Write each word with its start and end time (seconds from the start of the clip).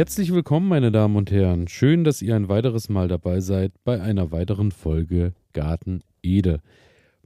Herzlich 0.00 0.32
willkommen, 0.32 0.66
meine 0.66 0.90
Damen 0.90 1.16
und 1.16 1.30
Herren. 1.30 1.68
Schön, 1.68 2.04
dass 2.04 2.22
ihr 2.22 2.34
ein 2.34 2.48
weiteres 2.48 2.88
Mal 2.88 3.06
dabei 3.06 3.40
seid 3.40 3.72
bei 3.84 4.00
einer 4.00 4.32
weiteren 4.32 4.70
Folge 4.70 5.34
Garten 5.52 6.00
Ede. 6.22 6.62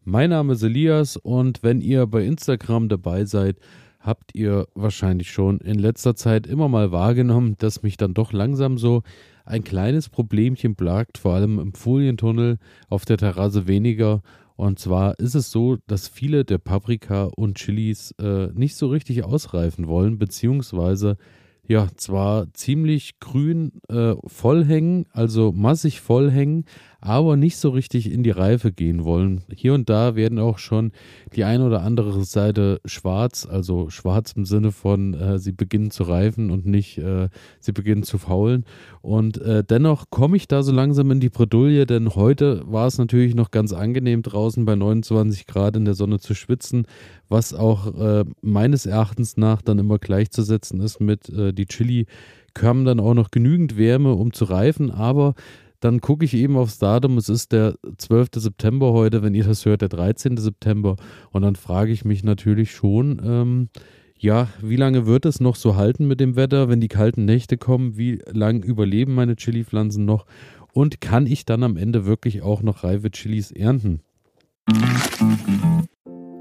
Mein 0.03 0.31
Name 0.31 0.55
ist 0.55 0.65
Elias 0.65 1.17
und 1.17 1.63
wenn 1.63 1.81
ihr 1.81 2.05
bei 2.09 2.25
Instagram 2.25 2.89
dabei 2.89 3.27
seid, 3.27 3.59
habt 4.01 4.35
ihr 4.35 4.67
wahrscheinlich 4.75 5.31
schon 5.31 5.61
in 5.61 5.79
letzter 5.79 6.17
Zeit 6.17 6.49
immer 6.49 6.69
mal 6.69 6.91
wahrgenommen, 6.91 7.55
dass 7.59 7.85
mich 7.85 7.97
dann 7.97 8.13
doch 8.13 8.33
langsam 8.33 8.77
so 8.77 9.05
ein 9.45 9.63
kleines 9.63 10.09
Problemchen 10.09 10.75
plagt, 10.75 11.19
vor 11.19 11.35
allem 11.35 11.61
im 11.61 11.75
Folientunnel, 11.75 12.59
auf 12.89 13.05
der 13.05 13.19
Terrasse 13.19 13.69
weniger. 13.69 14.21
Und 14.57 14.81
zwar 14.81 15.17
ist 15.21 15.37
es 15.37 15.53
so, 15.53 15.79
dass 15.87 16.09
viele 16.09 16.45
der 16.45 16.59
Paprika 16.59 17.31
und 17.37 17.57
Chilis 17.57 18.11
äh, 18.21 18.49
nicht 18.53 18.75
so 18.75 18.89
richtig 18.89 19.23
ausreifen 19.23 19.87
wollen, 19.87 20.19
beziehungsweise 20.19 21.19
ja, 21.67 21.89
zwar 21.97 22.53
ziemlich 22.53 23.19
grün 23.21 23.73
äh, 23.89 24.15
vollhängen, 24.27 25.07
also 25.13 25.53
massig 25.53 26.01
vollhängen, 26.01 26.65
aber 27.05 27.37
nicht 27.37 27.59
so 27.59 27.69
richtig 27.69 28.11
in 28.11 28.23
die 28.23 28.31
Reife 28.31 28.73
gehen 28.73 29.05
wollen. 29.05 29.43
Hier 29.55 29.75
und 29.75 29.91
da 29.91 30.17
werden 30.17 30.39
auch 30.39 30.57
schon 30.57 30.93
die 31.37 31.45
ein 31.45 31.61
oder 31.61 31.83
andere 31.83 32.25
Seite 32.25 32.81
schwarz, 32.87 33.47
also 33.47 33.91
schwarz 33.91 34.33
im 34.33 34.47
Sinne 34.47 34.73
von, 34.73 35.13
äh, 35.13 35.39
sie 35.39 35.53
beginnen 35.53 35.91
zu 35.91 36.05
reifen 36.05 36.51
und 36.51 36.65
nicht, 36.65 36.97
äh, 36.97 37.29
sie 37.61 37.73
beginnen 37.73 38.05
zu 38.05 38.17
faulen. 38.17 38.65
Und 39.03 39.37
äh, 39.37 39.63
dennoch 39.63 40.09
komme 40.09 40.39
ich 40.39 40.49
da 40.49 40.63
so 40.63 40.73
langsam 40.73 41.11
in 41.11 41.21
die 41.21 41.29
Bredouille, 41.29 41.85
denn 41.85 42.15
heute 42.15 42.63
war 42.65 42.87
es 42.87 42.97
natürlich 42.97 43.35
noch 43.35 43.51
ganz 43.51 43.75
angenehm 43.75 44.23
draußen 44.23 44.65
bei 44.65 44.75
29 44.75 45.47
Grad 45.47 45.77
in 45.77 45.85
der 45.85 45.95
Sonne 45.95 46.21
zu 46.21 46.35
schwitzen, 46.35 46.87
was 47.29 47.53
auch 47.53 47.95
äh, 48.01 48.25
meines 48.41 48.87
Erachtens 48.87 49.37
nach 49.37 49.61
dann 49.61 49.79
immer 49.79 49.99
gleichzusetzen 49.99 50.81
ist 50.81 51.01
mit 51.01 51.29
äh, 51.29 51.53
die 51.53 51.67
Chili 51.67 52.07
kamen 52.55 52.85
dann 52.85 53.01
auch 53.01 53.15
noch 53.15 53.31
genügend 53.31 53.77
Wärme, 53.77 54.15
um 54.15 54.33
zu 54.33 54.45
reifen, 54.45 54.91
aber 54.91 55.35
dann 55.85 56.01
gucke 56.01 56.25
ich 56.25 56.33
eben 56.33 56.57
aufs 56.57 56.79
Datum, 56.79 57.19
es 57.19 57.29
ist 57.29 57.53
der 57.53 57.75
12. 57.99 58.29
September 58.37 58.95
heute, 58.95 59.23
wenn 59.23 59.35
ihr 59.35 59.45
das 59.45 59.67
hört, 59.67 59.83
der 59.83 59.91
13. 59.91 60.39
September. 60.39 60.97
Und 61.31 61.43
dann 61.43 61.57
frage 61.57 61.93
ich 61.93 62.07
mich 62.07 62.25
natürlich 62.25 62.71
schon, 62.71 63.21
ähm, 63.23 63.69
ja, 64.19 64.49
wie 64.63 64.77
lange 64.77 65.05
wird 65.05 65.27
es 65.27 65.41
noch 65.41 65.57
so 65.57 65.77
halten 65.77 66.07
mit 66.07 66.21
dem 66.21 66.37
Wetter, 66.37 66.71
wenn 66.71 66.81
die 66.81 66.89
kalten 66.89 67.27
Nächte 67.27 67.59
kommen? 67.59 67.99
Wie 67.99 68.23
lange 68.33 68.65
überleben 68.65 69.15
meine 69.15 69.37
Chili-Pflanzen 69.37 70.07
noch? 70.07 70.25
Und 70.73 71.03
kann 71.03 71.27
ich 71.27 71.45
dann 71.45 71.63
am 71.63 71.77
Ende 71.77 72.07
wirklich 72.07 72.41
auch 72.41 72.63
noch 72.63 72.83
reife 72.83 73.11
Chilis 73.11 73.51
ernten? 73.51 74.01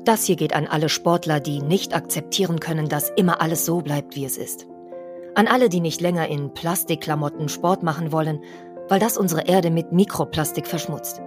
Das 0.05 0.25
hier 0.25 0.37
geht 0.37 0.55
an 0.55 0.67
alle 0.67 0.87
Sportler, 0.87 1.41
die 1.41 1.61
nicht 1.61 1.93
akzeptieren 1.93 2.61
können, 2.61 2.87
dass 2.87 3.11
immer 3.17 3.41
alles 3.41 3.65
so 3.65 3.81
bleibt, 3.81 4.15
wie 4.15 4.23
es 4.23 4.37
ist. 4.37 4.67
An 5.35 5.47
alle, 5.47 5.67
die 5.67 5.81
nicht 5.81 5.99
länger 5.99 6.29
in 6.29 6.53
Plastikklamotten 6.53 7.49
Sport 7.49 7.83
machen 7.83 8.13
wollen 8.13 8.39
weil 8.89 8.99
das 8.99 9.17
unsere 9.17 9.47
Erde 9.47 9.69
mit 9.69 9.91
Mikroplastik 9.91 10.67
verschmutzt. 10.67 11.21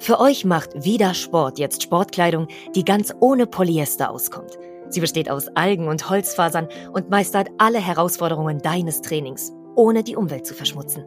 Für 0.00 0.20
euch 0.20 0.44
macht 0.44 0.70
Vida 0.74 1.14
Sport 1.14 1.58
jetzt 1.58 1.82
Sportkleidung, 1.82 2.48
die 2.74 2.84
ganz 2.84 3.14
ohne 3.20 3.46
Polyester 3.46 4.10
auskommt. 4.10 4.58
Sie 4.88 5.00
besteht 5.00 5.30
aus 5.30 5.48
Algen 5.56 5.88
und 5.88 6.08
Holzfasern 6.08 6.68
und 6.92 7.10
meistert 7.10 7.48
alle 7.58 7.78
Herausforderungen 7.78 8.60
deines 8.60 9.02
Trainings, 9.02 9.52
ohne 9.74 10.04
die 10.04 10.16
Umwelt 10.16 10.46
zu 10.46 10.54
verschmutzen. 10.54 11.04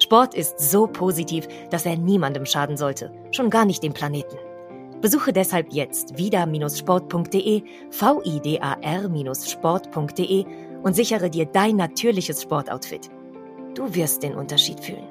Sport 0.00 0.34
ist 0.34 0.58
so 0.58 0.86
positiv, 0.86 1.48
dass 1.70 1.84
er 1.84 1.96
niemandem 1.96 2.46
schaden 2.46 2.76
sollte, 2.76 3.12
schon 3.32 3.50
gar 3.50 3.64
nicht 3.64 3.82
dem 3.82 3.92
Planeten. 3.92 4.36
Besuche 5.00 5.32
deshalb 5.32 5.72
jetzt 5.72 6.18
vida-sport.de, 6.18 7.62
vidar-sport.de 7.90 10.44
und 10.82 10.94
sichere 10.94 11.30
dir 11.30 11.46
dein 11.46 11.76
natürliches 11.76 12.42
Sportoutfit. 12.42 13.08
Du 13.74 13.94
wirst 13.94 14.22
den 14.22 14.34
Unterschied 14.34 14.80
fühlen. 14.80 15.06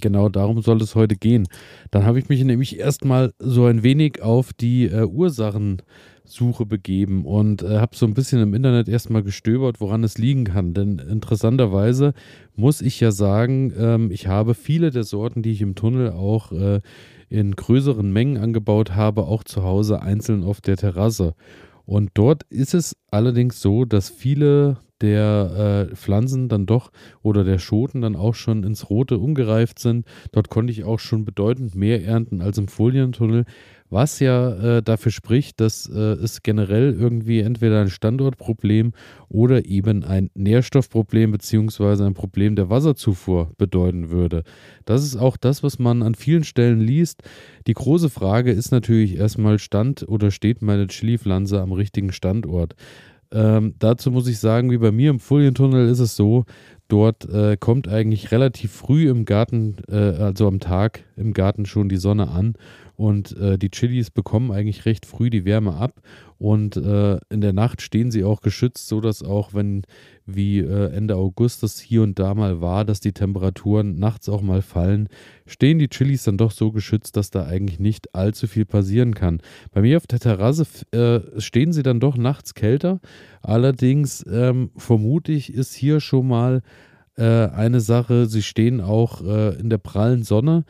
Genau 0.00 0.28
darum 0.28 0.62
soll 0.62 0.80
es 0.80 0.94
heute 0.94 1.16
gehen. 1.16 1.46
Dann 1.90 2.04
habe 2.04 2.18
ich 2.18 2.28
mich 2.28 2.42
nämlich 2.44 2.78
erstmal 2.78 3.32
so 3.38 3.66
ein 3.66 3.82
wenig 3.82 4.22
auf 4.22 4.52
die 4.52 4.86
äh, 4.86 5.04
Ursachensuche 5.04 6.66
begeben 6.66 7.24
und 7.24 7.62
äh, 7.62 7.78
habe 7.78 7.94
so 7.96 8.06
ein 8.06 8.14
bisschen 8.14 8.40
im 8.40 8.54
Internet 8.54 8.88
erstmal 8.88 9.22
gestöbert, 9.22 9.80
woran 9.80 10.02
es 10.04 10.18
liegen 10.18 10.44
kann. 10.44 10.74
Denn 10.74 10.98
interessanterweise 10.98 12.14
muss 12.56 12.80
ich 12.80 13.00
ja 13.00 13.12
sagen, 13.12 13.72
ähm, 13.78 14.10
ich 14.10 14.26
habe 14.28 14.54
viele 14.54 14.90
der 14.90 15.04
Sorten, 15.04 15.42
die 15.42 15.52
ich 15.52 15.60
im 15.60 15.74
Tunnel 15.74 16.10
auch 16.10 16.52
äh, 16.52 16.80
in 17.28 17.54
größeren 17.56 18.12
Mengen 18.12 18.38
angebaut 18.38 18.94
habe, 18.94 19.22
auch 19.22 19.44
zu 19.44 19.62
Hause 19.62 20.02
einzeln 20.02 20.42
auf 20.44 20.60
der 20.60 20.76
Terrasse. 20.76 21.34
Und 21.84 22.10
dort 22.14 22.44
ist 22.44 22.74
es 22.74 22.96
allerdings 23.10 23.60
so, 23.60 23.84
dass 23.84 24.08
viele 24.08 24.78
der 25.00 25.88
äh, 25.90 25.96
Pflanzen 25.96 26.48
dann 26.48 26.64
doch 26.64 26.92
oder 27.22 27.44
der 27.44 27.58
Schoten 27.58 28.00
dann 28.00 28.16
auch 28.16 28.34
schon 28.34 28.62
ins 28.62 28.88
Rote 28.88 29.18
umgereift 29.18 29.78
sind. 29.80 30.06
Dort 30.30 30.48
konnte 30.48 30.72
ich 30.72 30.84
auch 30.84 31.00
schon 31.00 31.24
bedeutend 31.24 31.74
mehr 31.74 32.04
ernten 32.04 32.40
als 32.40 32.56
im 32.58 32.68
Folientunnel, 32.68 33.44
was 33.92 34.20
ja 34.20 34.78
äh, 34.78 34.82
dafür 34.82 35.12
spricht, 35.12 35.60
dass 35.60 35.86
äh, 35.86 35.98
es 35.98 36.42
generell 36.42 36.96
irgendwie 36.98 37.40
entweder 37.40 37.82
ein 37.82 37.90
Standortproblem 37.90 38.92
oder 39.28 39.66
eben 39.66 40.02
ein 40.02 40.30
Nährstoffproblem 40.34 41.30
beziehungsweise 41.30 42.06
ein 42.06 42.14
Problem 42.14 42.56
der 42.56 42.70
Wasserzufuhr 42.70 43.52
bedeuten 43.58 44.10
würde. 44.10 44.44
Das 44.86 45.04
ist 45.04 45.16
auch 45.16 45.36
das, 45.36 45.62
was 45.62 45.78
man 45.78 46.02
an 46.02 46.14
vielen 46.14 46.44
Stellen 46.44 46.80
liest. 46.80 47.22
Die 47.66 47.74
große 47.74 48.08
Frage 48.08 48.50
ist 48.50 48.72
natürlich 48.72 49.16
erstmal, 49.16 49.58
stand 49.58 50.08
oder 50.08 50.30
steht 50.30 50.62
meine 50.62 50.86
Chili-Pflanze 50.86 51.60
am 51.60 51.72
richtigen 51.72 52.12
Standort? 52.12 52.74
Ähm, 53.30 53.74
dazu 53.78 54.10
muss 54.10 54.26
ich 54.26 54.38
sagen, 54.38 54.70
wie 54.70 54.78
bei 54.78 54.92
mir 54.92 55.10
im 55.10 55.18
Folientunnel 55.18 55.88
ist 55.88 56.00
es 56.00 56.16
so, 56.16 56.44
dort 56.92 57.24
äh, 57.24 57.56
kommt 57.58 57.88
eigentlich 57.88 58.32
relativ 58.32 58.70
früh 58.70 59.08
im 59.08 59.24
Garten, 59.24 59.76
äh, 59.88 59.96
also 59.96 60.46
am 60.46 60.60
Tag 60.60 61.04
im 61.16 61.32
Garten 61.32 61.64
schon 61.64 61.88
die 61.88 61.96
Sonne 61.96 62.28
an. 62.28 62.54
Und 62.96 63.34
äh, 63.38 63.56
die 63.56 63.70
Chilis 63.70 64.10
bekommen 64.10 64.52
eigentlich 64.52 64.84
recht 64.84 65.06
früh 65.06 65.30
die 65.30 65.46
Wärme 65.46 65.74
ab 65.74 66.02
und 66.42 66.76
äh, 66.76 67.18
in 67.30 67.40
der 67.40 67.52
Nacht 67.52 67.82
stehen 67.82 68.10
sie 68.10 68.24
auch 68.24 68.40
geschützt, 68.40 68.88
so 68.88 69.00
dass 69.00 69.22
auch 69.22 69.54
wenn 69.54 69.82
wie 70.26 70.58
äh, 70.58 70.92
Ende 70.92 71.14
August 71.14 71.62
das 71.62 71.78
hier 71.78 72.02
und 72.02 72.18
da 72.18 72.34
mal 72.34 72.60
war, 72.60 72.84
dass 72.84 72.98
die 72.98 73.12
Temperaturen 73.12 74.00
nachts 74.00 74.28
auch 74.28 74.42
mal 74.42 74.60
fallen, 74.60 75.08
stehen 75.46 75.78
die 75.78 75.86
Chilis 75.86 76.24
dann 76.24 76.38
doch 76.38 76.50
so 76.50 76.72
geschützt, 76.72 77.16
dass 77.16 77.30
da 77.30 77.46
eigentlich 77.46 77.78
nicht 77.78 78.12
allzu 78.12 78.48
viel 78.48 78.64
passieren 78.64 79.14
kann. 79.14 79.40
Bei 79.70 79.82
mir 79.82 79.96
auf 79.96 80.08
der 80.08 80.18
Terrasse 80.18 80.66
äh, 80.90 81.40
stehen 81.40 81.72
sie 81.72 81.84
dann 81.84 82.00
doch 82.00 82.16
nachts 82.16 82.54
kälter. 82.54 82.98
Allerdings 83.42 84.24
ähm, 84.28 84.72
vermute 84.76 85.30
ich, 85.30 85.54
ist 85.54 85.74
hier 85.74 86.00
schon 86.00 86.26
mal 86.26 86.62
äh, 87.16 87.22
eine 87.22 87.80
Sache, 87.80 88.26
sie 88.26 88.42
stehen 88.42 88.80
auch 88.80 89.22
äh, 89.24 89.54
in 89.60 89.70
der 89.70 89.78
prallen 89.78 90.24
Sonne 90.24 90.64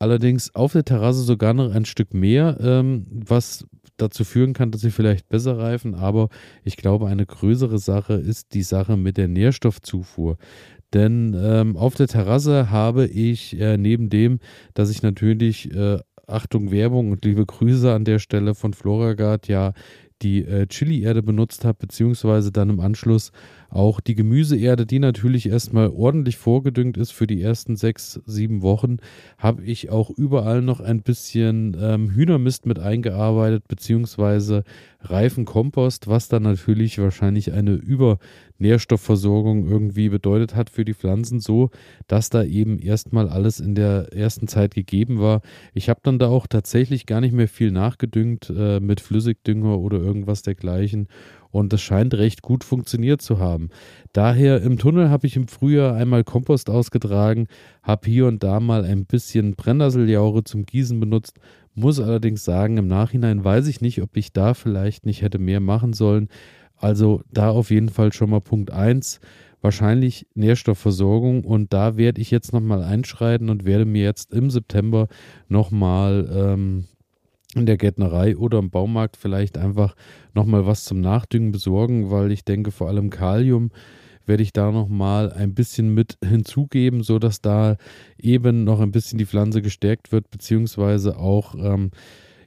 allerdings 0.00 0.54
auf 0.54 0.72
der 0.72 0.84
Terrasse 0.84 1.22
sogar 1.22 1.54
noch 1.54 1.72
ein 1.72 1.84
Stück 1.84 2.12
mehr, 2.12 2.58
ähm, 2.60 3.06
was 3.08 3.64
dazu 3.96 4.24
führen 4.24 4.52
kann, 4.52 4.70
dass 4.70 4.80
sie 4.80 4.90
vielleicht 4.90 5.28
besser 5.28 5.58
reifen. 5.58 5.94
Aber 5.94 6.28
ich 6.64 6.76
glaube, 6.76 7.08
eine 7.08 7.26
größere 7.26 7.78
Sache 7.78 8.14
ist 8.14 8.54
die 8.54 8.62
Sache 8.62 8.96
mit 8.96 9.16
der 9.16 9.28
Nährstoffzufuhr. 9.28 10.36
Denn 10.92 11.34
ähm, 11.36 11.76
auf 11.76 11.94
der 11.94 12.06
Terrasse 12.06 12.70
habe 12.70 13.06
ich 13.06 13.58
äh, 13.58 13.76
neben 13.76 14.10
dem, 14.10 14.38
dass 14.74 14.90
ich 14.90 15.02
natürlich 15.02 15.74
äh, 15.74 15.98
Achtung 16.26 16.70
Werbung 16.70 17.10
und 17.10 17.24
liebe 17.24 17.44
Grüße 17.44 17.92
an 17.92 18.04
der 18.04 18.18
Stelle 18.18 18.54
von 18.54 18.72
Floragard 18.72 19.48
ja 19.48 19.72
die 20.24 20.44
äh, 20.44 20.66
Chili-Erde 20.66 21.22
benutzt 21.22 21.64
habe, 21.64 21.78
beziehungsweise 21.78 22.50
dann 22.50 22.70
im 22.70 22.80
Anschluss 22.80 23.30
auch 23.68 24.00
die 24.00 24.14
Gemüseerde, 24.14 24.86
die 24.86 24.98
natürlich 24.98 25.48
erstmal 25.48 25.90
ordentlich 25.90 26.38
vorgedüngt 26.38 26.96
ist 26.96 27.12
für 27.12 27.26
die 27.26 27.42
ersten 27.42 27.76
sechs, 27.76 28.20
sieben 28.24 28.62
Wochen, 28.62 28.96
habe 29.36 29.62
ich 29.64 29.90
auch 29.90 30.10
überall 30.10 30.62
noch 30.62 30.80
ein 30.80 31.02
bisschen 31.02 31.76
ähm, 31.78 32.10
Hühnermist 32.10 32.66
mit 32.66 32.78
eingearbeitet, 32.78 33.68
beziehungsweise 33.68 34.64
reifen 35.10 35.44
Kompost, 35.44 36.08
was 36.08 36.28
dann 36.28 36.42
natürlich 36.42 36.98
wahrscheinlich 36.98 37.52
eine 37.52 37.72
Übernährstoffversorgung 37.74 39.68
irgendwie 39.68 40.08
bedeutet 40.08 40.54
hat 40.54 40.70
für 40.70 40.84
die 40.84 40.94
Pflanzen, 40.94 41.40
so 41.40 41.70
dass 42.06 42.30
da 42.30 42.44
eben 42.44 42.78
erstmal 42.78 43.28
alles 43.28 43.60
in 43.60 43.74
der 43.74 44.12
ersten 44.12 44.48
Zeit 44.48 44.74
gegeben 44.74 45.20
war. 45.20 45.42
Ich 45.72 45.88
habe 45.88 46.00
dann 46.02 46.18
da 46.18 46.28
auch 46.28 46.46
tatsächlich 46.46 47.06
gar 47.06 47.20
nicht 47.20 47.34
mehr 47.34 47.48
viel 47.48 47.70
nachgedüngt 47.70 48.52
äh, 48.56 48.80
mit 48.80 49.00
Flüssigdünger 49.00 49.78
oder 49.78 49.98
irgendwas 49.98 50.42
dergleichen 50.42 51.08
und 51.54 51.72
das 51.72 51.82
scheint 51.82 52.14
recht 52.14 52.42
gut 52.42 52.64
funktioniert 52.64 53.22
zu 53.22 53.38
haben. 53.38 53.70
Daher 54.12 54.60
im 54.62 54.76
Tunnel 54.76 55.08
habe 55.08 55.28
ich 55.28 55.36
im 55.36 55.46
Frühjahr 55.46 55.94
einmal 55.94 56.24
Kompost 56.24 56.68
ausgetragen, 56.68 57.46
habe 57.82 58.10
hier 58.10 58.26
und 58.26 58.42
da 58.42 58.58
mal 58.58 58.84
ein 58.84 59.06
bisschen 59.06 59.54
Brennnesseljaure 59.54 60.42
zum 60.42 60.66
Gießen 60.66 60.98
benutzt, 60.98 61.38
muss 61.74 62.00
allerdings 62.00 62.44
sagen, 62.44 62.76
im 62.76 62.86
Nachhinein 62.86 63.44
weiß 63.44 63.66
ich 63.66 63.80
nicht, 63.80 64.00
ob 64.02 64.16
ich 64.16 64.32
da 64.32 64.54
vielleicht 64.54 65.06
nicht 65.06 65.22
hätte 65.22 65.38
mehr 65.38 65.60
machen 65.60 65.92
sollen. 65.92 66.28
Also 66.76 67.22
da 67.30 67.50
auf 67.50 67.70
jeden 67.70 67.88
Fall 67.88 68.12
schon 68.12 68.30
mal 68.30 68.40
Punkt 68.40 68.70
1 68.70 69.20
wahrscheinlich 69.60 70.26
Nährstoffversorgung 70.34 71.42
und 71.42 71.72
da 71.72 71.96
werde 71.96 72.20
ich 72.20 72.30
jetzt 72.30 72.52
nochmal 72.52 72.82
einschreiten 72.82 73.48
und 73.48 73.64
werde 73.64 73.86
mir 73.86 74.02
jetzt 74.02 74.32
im 74.32 74.50
September 74.50 75.08
nochmal 75.48 76.28
ähm, 76.30 76.84
in 77.54 77.64
der 77.64 77.78
Gärtnerei 77.78 78.36
oder 78.36 78.58
im 78.58 78.68
Baumarkt 78.68 79.16
vielleicht 79.16 79.56
einfach 79.56 79.94
nochmal 80.34 80.66
was 80.66 80.84
zum 80.84 81.00
Nachdüngen 81.00 81.50
besorgen, 81.50 82.10
weil 82.10 82.30
ich 82.30 82.44
denke, 82.44 82.72
vor 82.72 82.88
allem 82.88 83.08
Kalium 83.08 83.70
werde 84.26 84.42
ich 84.42 84.52
da 84.52 84.70
nochmal 84.70 85.32
ein 85.32 85.54
bisschen 85.54 85.94
mit 85.94 86.18
hinzugeben, 86.24 87.02
sodass 87.02 87.40
da 87.40 87.76
eben 88.18 88.64
noch 88.64 88.80
ein 88.80 88.92
bisschen 88.92 89.18
die 89.18 89.26
Pflanze 89.26 89.62
gestärkt 89.62 90.12
wird, 90.12 90.30
beziehungsweise 90.30 91.18
auch 91.18 91.54
ähm, 91.54 91.90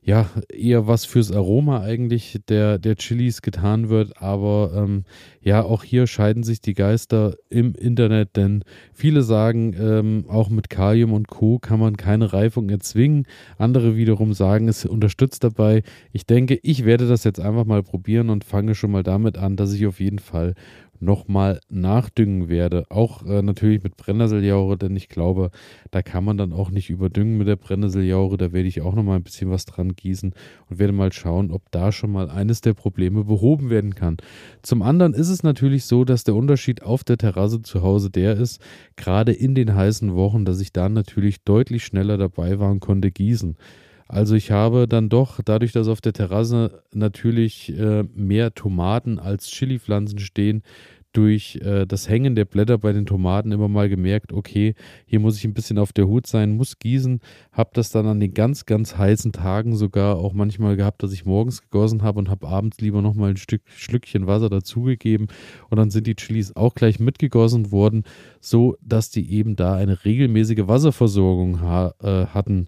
ja, 0.08 0.30
eher 0.48 0.88
was 0.88 1.04
fürs 1.04 1.34
Aroma 1.34 1.82
eigentlich 1.82 2.40
der, 2.48 2.80
der 2.80 2.96
Chilis 2.96 3.42
getan 3.42 3.90
wird. 3.90 4.22
Aber 4.22 4.72
ähm, 4.74 5.04
ja, 5.42 5.62
auch 5.62 5.84
hier 5.84 6.08
scheiden 6.08 6.44
sich 6.44 6.62
die 6.62 6.76
Geister 6.76 7.36
im 7.50 7.76
Internet, 7.76 8.38
denn 8.38 8.64
viele 8.94 9.22
sagen, 9.22 9.76
ähm, 9.78 10.24
auch 10.30 10.48
mit 10.48 10.70
Kalium 10.70 11.12
und 11.12 11.28
Co. 11.28 11.60
kann 11.60 11.82
man 11.82 11.98
keine 11.98 12.32
Reifung 12.32 12.70
erzwingen. 12.70 13.28
Andere 13.58 13.98
wiederum 13.98 14.32
sagen, 14.34 14.70
es 14.70 14.86
unterstützt 14.86 15.44
dabei. 15.44 15.84
Ich 16.14 16.26
denke, 16.26 16.58
ich 16.64 16.86
werde 16.86 17.06
das 17.10 17.26
jetzt 17.26 17.42
einfach 17.42 17.66
mal 17.66 17.84
probieren 17.84 18.30
und 18.30 18.46
fange 18.46 18.76
schon 18.76 18.92
mal 18.92 19.04
damit 19.04 19.38
an, 19.38 19.58
dass 19.58 19.74
ich 19.74 19.86
auf 19.88 20.00
jeden 20.00 20.20
Fall 20.20 20.54
nochmal 21.00 21.60
nachdüngen 21.70 22.50
werde. 22.50 22.86
Auch 22.90 23.26
äh, 23.26 23.42
natürlich 23.42 23.84
mit 23.84 23.98
Brennnesseljaure, 23.98 24.78
denn 24.78 24.96
ich 24.96 25.10
glaube, 25.10 25.52
da 25.92 26.02
kann 26.02 26.24
man 26.24 26.38
dann 26.38 26.54
auch 26.54 26.70
nicht 26.70 26.90
überdüngen 26.90 27.38
mit 27.38 27.48
der 27.48 27.56
Brennnesseljaure. 27.56 28.38
Da 28.38 28.52
werde 28.54 28.68
ich 28.68 28.82
auch 28.82 28.96
nochmal 28.96 29.18
ein 29.18 29.24
bisschen 29.24 29.50
was 29.50 29.66
dran 29.66 29.96
gießen 29.96 30.34
und 30.70 30.80
werde 30.80 30.94
mal 30.94 31.12
schauen, 31.12 31.52
ob 31.52 31.70
da 31.72 31.92
schon 31.92 32.12
mal 32.12 32.30
eines 32.30 32.62
der 32.62 32.74
Probleme 32.74 33.24
behoben 33.24 33.70
werden 33.70 33.96
kann. 33.96 34.18
Zum 34.62 34.82
anderen 34.82 35.14
ist 35.14 35.30
es 35.30 35.44
natürlich 35.44 35.86
so, 35.86 36.06
dass 36.06 36.24
der 36.24 36.36
Unterschied 36.36 36.84
auf 36.84 37.04
der 37.04 37.18
Terrasse 37.18 37.62
zu 37.62 37.82
Hause 37.82 38.10
der 38.10 38.36
ist, 38.36 38.62
gerade 38.96 39.32
in 39.32 39.56
den 39.56 39.76
heißen 39.76 40.16
Wochen, 40.16 40.46
dass 40.46 40.62
ich 40.62 40.74
da 40.74 40.90
natürlich 40.90 41.44
deutlich 41.44 41.84
schneller 41.84 42.18
dabei 42.18 42.60
war 42.60 42.72
und 42.72 42.80
konnte 42.80 43.12
gießen. 43.12 43.58
Also 44.08 44.36
ich 44.36 44.52
habe 44.52 44.88
dann 44.88 45.10
doch, 45.10 45.40
dadurch, 45.44 45.72
dass 45.72 45.88
auf 45.88 46.02
der 46.02 46.14
Terrasse 46.14 46.84
natürlich 46.94 47.78
äh, 47.78 48.04
mehr 48.14 48.54
Tomaten 48.54 49.20
als 49.20 49.48
Chilipflanzen 49.48 50.20
stehen, 50.20 50.64
durch 51.18 51.60
äh, 51.64 51.88
das 51.88 52.08
Hängen 52.08 52.36
der 52.36 52.46
Blätter 52.46 52.78
bei 52.78 52.94
den 52.94 53.08
Tomaten 53.08 53.52
immer 53.52 53.68
mal 53.68 53.90
gemerkt, 53.90 54.34
okay, 54.34 54.76
hier 55.08 55.20
muss 55.20 55.38
ich 55.38 55.46
ein 55.46 55.54
bisschen 55.56 55.80
auf 55.80 55.92
der 55.92 56.08
Hut 56.08 56.28
sein, 56.28 56.56
muss 56.56 56.78
gießen. 56.78 57.22
Habe 57.52 57.72
das 57.74 57.90
dann 57.90 58.06
an 58.06 58.20
den 58.20 58.36
ganz, 58.36 58.68
ganz 58.68 58.98
heißen 58.98 59.32
Tagen 59.32 59.76
sogar 59.76 60.18
auch 60.18 60.34
manchmal 60.34 60.76
gehabt, 60.76 61.02
dass 61.02 61.14
ich 61.14 61.26
morgens 61.26 61.64
gegossen 61.64 62.04
habe 62.04 62.20
und 62.20 62.30
habe 62.30 62.48
abends 62.48 62.80
lieber 62.82 63.02
nochmal 63.02 63.32
ein 63.32 63.38
Stück 63.38 63.64
Schlückchen 63.66 64.28
Wasser 64.28 64.50
dazugegeben. 64.50 65.28
Und 65.72 65.78
dann 65.78 65.90
sind 65.90 66.06
die 66.06 66.16
Chilis 66.16 66.56
auch 66.56 66.76
gleich 66.76 67.00
mitgegossen 67.00 67.72
worden, 67.72 68.04
so 68.40 68.78
dass 68.82 69.10
die 69.10 69.32
eben 69.32 69.56
da 69.56 69.76
eine 69.76 70.06
regelmäßige 70.06 70.68
Wasserversorgung 70.68 71.62
ha 71.62 71.96
äh, 72.00 72.28
hatten 72.28 72.68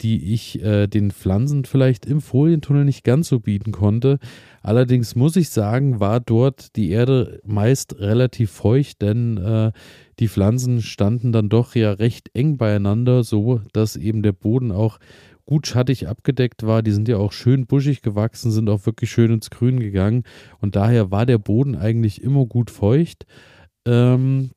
die 0.00 0.32
ich 0.34 0.62
äh, 0.62 0.86
den 0.86 1.10
Pflanzen 1.10 1.64
vielleicht 1.64 2.06
im 2.06 2.20
Folientunnel 2.20 2.84
nicht 2.84 3.04
ganz 3.04 3.28
so 3.28 3.40
bieten 3.40 3.72
konnte. 3.72 4.18
Allerdings 4.62 5.14
muss 5.14 5.36
ich 5.36 5.50
sagen, 5.50 6.00
war 6.00 6.20
dort 6.20 6.76
die 6.76 6.90
Erde 6.90 7.40
meist 7.44 7.98
relativ 8.00 8.50
feucht, 8.50 9.02
denn 9.02 9.36
äh, 9.38 9.72
die 10.18 10.28
Pflanzen 10.28 10.82
standen 10.82 11.32
dann 11.32 11.48
doch 11.48 11.74
ja 11.74 11.92
recht 11.92 12.30
eng 12.34 12.56
beieinander, 12.56 13.24
so 13.24 13.60
dass 13.72 13.96
eben 13.96 14.22
der 14.22 14.32
Boden 14.32 14.72
auch 14.72 14.98
gut 15.46 15.66
schattig 15.66 16.08
abgedeckt 16.08 16.66
war. 16.66 16.82
Die 16.82 16.92
sind 16.92 17.08
ja 17.08 17.18
auch 17.18 17.32
schön 17.32 17.66
buschig 17.66 18.02
gewachsen, 18.02 18.50
sind 18.50 18.68
auch 18.70 18.86
wirklich 18.86 19.10
schön 19.10 19.32
ins 19.32 19.50
Grün 19.50 19.80
gegangen 19.80 20.24
und 20.60 20.76
daher 20.76 21.10
war 21.10 21.26
der 21.26 21.38
Boden 21.38 21.76
eigentlich 21.76 22.22
immer 22.22 22.46
gut 22.46 22.70
feucht. 22.70 23.26
Ähm, 23.86 24.50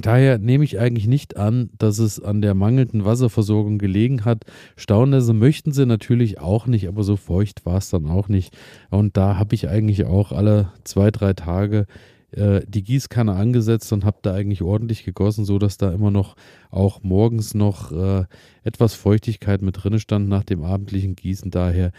Daher 0.00 0.38
nehme 0.38 0.64
ich 0.64 0.78
eigentlich 0.78 1.06
nicht 1.06 1.36
an, 1.36 1.70
dass 1.78 1.98
es 1.98 2.20
an 2.20 2.40
der 2.42 2.54
mangelnden 2.54 3.04
Wasserversorgung 3.04 3.78
gelegen 3.78 4.24
hat. 4.24 4.44
Staunässe 4.76 5.32
möchten 5.32 5.72
sie 5.72 5.86
natürlich 5.86 6.40
auch 6.40 6.66
nicht, 6.66 6.88
aber 6.88 7.02
so 7.02 7.16
feucht 7.16 7.66
war 7.66 7.78
es 7.78 7.90
dann 7.90 8.06
auch 8.06 8.28
nicht. 8.28 8.56
Und 8.90 9.16
da 9.16 9.36
habe 9.38 9.54
ich 9.54 9.68
eigentlich 9.68 10.04
auch 10.04 10.32
alle 10.32 10.72
zwei, 10.84 11.10
drei 11.10 11.32
Tage 11.32 11.86
äh, 12.32 12.60
die 12.66 12.84
Gießkanne 12.84 13.32
angesetzt 13.32 13.92
und 13.92 14.04
habe 14.04 14.18
da 14.22 14.34
eigentlich 14.34 14.62
ordentlich 14.62 15.04
gegossen, 15.04 15.44
so 15.44 15.58
dass 15.58 15.78
da 15.78 15.92
immer 15.92 16.10
noch 16.10 16.36
auch 16.70 17.02
morgens 17.02 17.54
noch 17.54 17.90
äh, 17.90 18.24
etwas 18.62 18.94
Feuchtigkeit 18.94 19.62
mit 19.62 19.82
drin 19.82 19.98
stand 19.98 20.28
nach 20.28 20.44
dem 20.44 20.62
abendlichen 20.62 21.16
Gießen. 21.16 21.50
Daher 21.50 21.90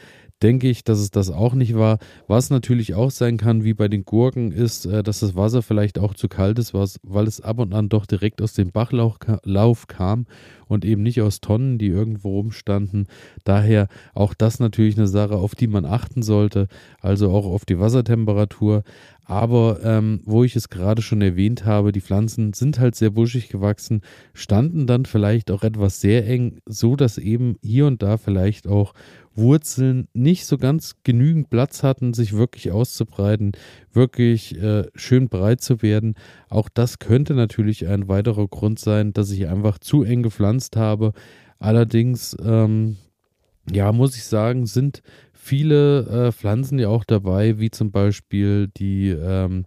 denke 0.42 0.70
ich, 0.70 0.84
dass 0.84 1.00
es 1.00 1.12
das 1.12 1.30
auch 1.30 1.54
nicht 1.54 1.76
war. 1.76 2.00
Was 2.28 2.50
natürlich 2.50 2.96
auch 2.96 3.12
sein 3.12 3.38
kann, 3.38 3.64
wie 3.64 3.74
bei 3.74 3.88
den 3.88 4.06
Gurken, 4.06 4.52
ist, 4.52 4.86
äh, 4.86 5.04
dass 5.04 5.20
das 5.20 5.36
Wasser 5.36 5.62
vielleicht 5.62 6.00
auch 6.00 6.14
zu 6.14 6.28
kalt 6.28 6.60
ist, 6.60 6.74
weil 6.74 7.28
es 7.28 7.42
ab 7.42 7.60
und 7.60 7.74
an 7.74 7.90
doch 7.90 8.06
direkt 8.06 8.42
aus 8.42 8.54
dem 8.54 8.72
Bachlauf 8.72 9.88
kam 9.88 10.26
und 10.68 10.86
eben 10.86 11.04
nicht 11.04 11.22
aus 11.22 11.42
Tonnen, 11.42 11.78
die 11.78 11.88
irgendwo 11.88 12.30
rumstanden. 12.38 13.08
Daher 13.44 13.88
auch 14.14 14.34
das 14.34 14.60
natürlich 14.60 14.98
eine 14.98 15.08
Sache, 15.08 15.36
auf 15.36 15.54
die 15.54 15.68
man 15.68 15.86
achten 15.86 16.24
sollte, 16.24 16.68
also 17.02 17.30
auch 17.32 17.46
auf 17.46 17.66
die 17.66 17.80
Wassertemperatur. 17.80 18.84
Aber 19.26 19.80
ähm, 19.84 20.22
wo 20.26 20.44
ich 20.44 20.56
es 20.56 20.70
gerade 20.70 21.02
schon 21.02 21.22
erwähnt 21.22 21.66
habe, 21.66 21.92
die 21.92 22.02
Pflanzen 22.02 22.54
sind 22.54 22.80
halt 22.80 22.96
sehr 22.96 23.12
buschig 23.12 23.50
gewachsen, 23.50 24.02
standen 24.34 24.88
dann 24.88 25.06
vielleicht 25.06 25.52
auch 25.52 25.64
etwas 25.64 26.02
sehr 26.02 26.28
eng, 26.28 26.60
so 26.66 26.96
dass 26.96 27.18
eben 27.18 27.58
hier 27.62 27.86
und 27.86 28.02
da 28.02 28.18
vielleicht 28.18 28.68
auch 28.68 28.94
Wurzeln 29.42 30.08
nicht 30.14 30.46
so 30.46 30.58
ganz 30.58 30.96
genügend 31.04 31.50
Platz 31.50 31.84
hatten, 31.84 32.14
sich 32.14 32.34
wirklich 32.34 32.72
auszubreiten, 32.72 33.52
wirklich 33.92 34.58
äh, 34.62 34.86
schön 34.96 35.28
breit 35.28 35.60
zu 35.62 35.82
werden. 35.82 36.16
Auch 36.50 36.70
das 36.70 37.00
könnte 37.00 37.34
natürlich 37.34 37.88
ein 37.88 38.08
weiterer 38.08 38.48
Grund 38.48 38.80
sein, 38.80 39.12
dass 39.12 39.32
ich 39.32 39.48
einfach 39.48 39.80
zu 39.80 40.04
eng 40.04 40.24
gepflanzt 40.24 40.78
habe. 40.78 41.12
Allerdings, 41.60 42.38
ähm, 42.44 42.96
ja, 43.70 43.92
muss 43.92 44.16
ich 44.16 44.24
sagen, 44.24 44.66
sind 44.66 45.02
viele 45.34 46.28
äh, 46.28 46.32
Pflanzen 46.32 46.80
ja 46.80 46.88
auch 46.88 47.04
dabei, 47.04 47.60
wie 47.60 47.72
zum 47.72 47.92
Beispiel 47.92 48.70
die 48.78 49.10
ähm, 49.10 49.66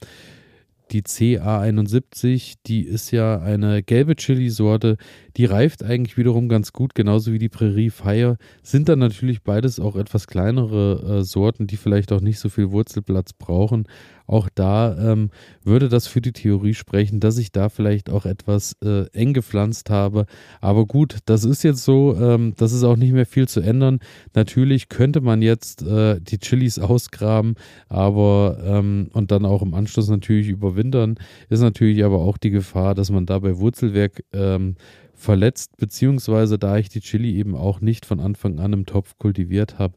die 0.90 1.02
CA71, 1.02 2.54
die 2.66 2.82
ist 2.82 3.10
ja 3.10 3.38
eine 3.38 3.82
gelbe 3.82 4.16
Chili-Sorte, 4.16 4.96
die 5.36 5.44
reift 5.44 5.82
eigentlich 5.82 6.16
wiederum 6.16 6.48
ganz 6.48 6.72
gut, 6.72 6.94
genauso 6.94 7.32
wie 7.32 7.38
die 7.38 7.48
Prairie 7.48 7.90
Fire. 7.90 8.36
Sind 8.62 8.88
dann 8.88 8.98
natürlich 8.98 9.42
beides 9.42 9.81
auch 9.81 9.96
etwas 9.96 10.26
kleinere 10.26 11.20
äh, 11.20 11.22
Sorten, 11.25 11.66
die 11.66 11.76
vielleicht 11.76 12.12
auch 12.12 12.20
nicht 12.20 12.38
so 12.38 12.48
viel 12.48 12.70
Wurzelplatz 12.70 13.32
brauchen. 13.32 13.86
Auch 14.26 14.48
da 14.54 14.96
ähm, 15.12 15.31
würde 15.62 15.88
das 15.88 16.06
für 16.06 16.22
die 16.22 16.32
Theorie 16.32 16.75
sprechen, 16.75 17.20
dass 17.20 17.37
ich 17.37 17.52
da 17.52 17.68
vielleicht 17.68 18.09
auch 18.09 18.25
etwas 18.25 18.75
äh, 18.82 19.06
eng 19.12 19.35
gepflanzt 19.35 19.90
habe. 19.90 20.26
Aber 20.61 20.87
gut, 20.87 21.18
das 21.26 21.44
ist 21.44 21.62
jetzt 21.62 21.85
so, 21.85 22.16
ähm, 22.18 22.54
das 22.56 22.73
ist 22.73 22.85
auch 22.85 22.97
nicht 22.97 23.12
mehr 23.12 23.26
viel 23.26 23.49
zu 23.49 23.61
ändern. 23.61 23.99
Natürlich 24.35 24.88
könnte 24.88 25.20
man 25.20 25.42
jetzt 25.42 25.82
äh, 25.82 26.20
die 26.20 26.38
Chilis 26.38 26.78
ausgraben, 26.78 27.56
aber 27.88 28.59
ähm, 28.64 29.11
und 29.12 29.30
dann 29.30 29.44
auch 29.44 29.61
im 29.61 29.75
Anschluss 29.75 30.09
natürlich 30.09 30.49
überwintern. 30.75 31.16
Ist 31.49 31.61
natürlich 31.61 32.04
aber 32.04 32.19
auch 32.19 32.38
die 32.38 32.50
Gefahr, 32.50 32.95
dass 32.95 33.11
man 33.11 33.26
dabei 33.26 33.59
Wurzelwerk 33.59 34.25
ähm, 34.33 34.76
verletzt, 35.14 35.76
beziehungsweise 35.76 36.59
da 36.59 36.76
ich 36.76 36.88
die 36.88 37.00
Chili 37.00 37.37
eben 37.37 37.54
auch 37.54 37.81
nicht 37.81 38.04
von 38.04 38.21
Anfang 38.21 38.59
an 38.59 38.73
im 38.73 38.87
Topf 38.87 39.16
kultiviert 39.19 39.78
habe, 39.78 39.95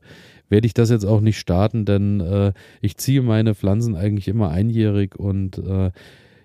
werde 0.49 0.67
ich 0.67 0.73
das 0.73 0.89
jetzt 0.89 1.05
auch 1.05 1.21
nicht 1.21 1.39
starten, 1.39 1.85
denn 1.85 2.21
äh, 2.21 2.53
ich 2.81 2.97
ziehe 2.97 3.21
meine 3.21 3.55
Pflanzen 3.55 3.95
eigentlich 3.95 4.27
immer 4.27 4.49
einjährig 4.49 5.15
und 5.15 5.57
äh, 5.57 5.91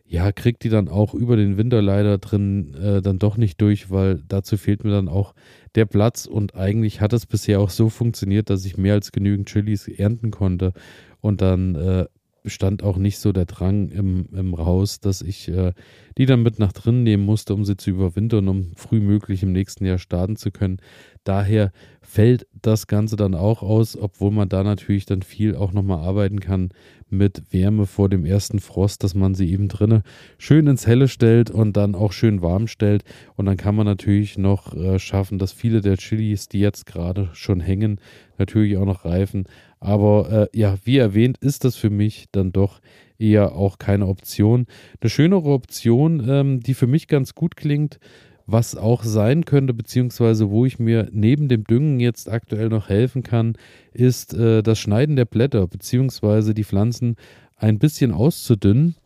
ja, 0.07 0.31
kriege 0.33 0.59
die 0.61 0.69
dann 0.69 0.89
auch 0.89 1.15
über 1.15 1.37
den 1.37 1.57
Winter 1.57 1.81
leider 1.81 2.19
drin 2.19 2.75
äh, 2.75 3.01
dann 3.01 3.19
doch 3.19 3.37
nicht 3.37 3.61
durch, 3.61 3.91
weil 3.91 4.23
dazu 4.29 4.57
fehlt 4.57 4.85
mir 4.85 4.91
dann 4.91 5.09
auch 5.09 5.35
der 5.75 5.87
Platz 5.87 6.27
und 6.27 6.55
eigentlich 6.55 7.01
hat 7.01 7.13
es 7.13 7.25
bisher 7.25 7.61
auch 7.61 7.71
so 7.71 7.89
funktioniert, 7.89 8.51
dass 8.51 8.65
ich 8.67 8.77
mehr 8.77 8.95
als 8.95 9.13
genügend 9.13 9.49
Chilis 9.49 9.89
ernten 9.89 10.31
konnte 10.31 10.73
und 11.21 11.41
dann 11.41 12.07
äh, 12.45 12.51
stand 12.51 12.83
auch 12.83 12.97
nicht 12.97 13.19
so 13.19 13.33
der 13.33 13.47
Drang 13.47 13.89
im, 13.89 14.27
im 14.33 14.57
Haus, 14.57 15.01
dass 15.01 15.23
ich 15.23 15.49
äh, 15.49 15.73
die 16.19 16.27
dann 16.27 16.43
mit 16.43 16.59
nach 16.59 16.73
drin 16.73 17.03
nehmen 17.03 17.25
musste, 17.25 17.55
um 17.55 17.65
sie 17.65 17.77
zu 17.77 17.91
überwintern, 17.91 18.49
um 18.49 18.73
früh 18.77 19.01
möglich 19.01 19.43
im 19.43 19.53
nächsten 19.53 19.85
Jahr 19.85 19.99
starten 19.99 20.37
zu 20.37 20.51
können. 20.51 20.79
Daher 21.25 21.73
fällt 22.01 22.47
das 22.61 22.87
Ganze 22.87 23.17
dann 23.17 23.35
auch 23.35 23.63
aus, 23.63 23.97
obwohl 23.97 24.33
man 24.33 24.49
da 24.49 24.65
natürlich 24.65 25.07
dann 25.07 25.23
viel 25.23 25.55
auch 25.55 25.73
nochmal 25.73 26.01
arbeiten 26.01 26.41
kann 26.41 26.71
mit 27.09 27.43
Wärme 27.53 27.87
vor 27.87 28.09
dem 28.09 28.25
ersten 28.25 28.59
Frost, 28.59 29.05
dass 29.05 29.15
man 29.15 29.35
sie 29.35 29.53
eben 29.53 29.69
drinnen 29.69 30.03
schön 30.39 30.67
ins 30.67 30.87
Helle 30.87 31.09
stellt 31.09 31.51
und 31.51 31.77
dann 31.77 31.95
auch 31.95 32.13
schön 32.13 32.43
warm 32.43 32.67
stellt. 32.67 33.05
Und 33.37 33.47
dann 33.47 33.57
kann 33.57 33.77
man 33.77 33.87
natürlich 33.87 34.39
noch 34.39 34.75
äh, 34.75 34.99
schaffen, 34.99 35.39
dass 35.39 35.53
viele 35.53 35.81
der 35.81 35.97
Chilis, 35.97 36.49
die 36.49 36.61
jetzt 36.61 36.87
gerade 36.87 37.29
schon 37.35 37.61
hängen, 37.61 38.01
natürlich 38.39 38.77
auch 38.77 38.87
noch 38.87 39.05
reifen. 39.05 39.45
Aber 39.79 40.49
äh, 40.53 40.59
ja, 40.59 40.77
wie 40.85 40.99
erwähnt, 40.99 41.39
ist 41.39 41.65
das 41.65 41.77
für 41.77 41.91
mich 41.91 42.27
dann 42.33 42.53
doch 42.53 42.81
eher 43.23 43.55
auch 43.55 43.79
keine 43.79 44.07
Option. 44.07 44.67
Eine 45.01 45.11
schönere 45.11 45.51
Option, 45.51 46.27
ähm, 46.29 46.61
die 46.61 46.75
für 46.75 46.87
mich 46.87 47.07
ganz 47.09 47.35
gut 47.35 47.57
klingt, 47.57 47.99
was 48.47 48.77
auch 48.77 49.05
sein 49.05 49.45
könnte, 49.45 49.73
beziehungsweise 49.73 50.51
wo 50.51 50.67
ich 50.67 50.79
mir 50.79 51.09
neben 51.13 51.49
dem 51.49 51.65
Düngen 51.65 52.01
jetzt 52.01 52.29
aktuell 52.29 52.69
noch 52.69 52.89
helfen 52.89 53.23
kann, 53.23 53.55
ist 53.93 54.35
äh, 54.35 54.63
das 54.63 54.79
Schneiden 54.79 55.17
der 55.17 55.25
Blätter, 55.25 55.67
beziehungsweise 55.69 56.55
die 56.55 56.65
Pflanzen 56.65 57.17
ein 57.57 57.79
bisschen 57.79 58.13
auszudünnen. 58.13 58.97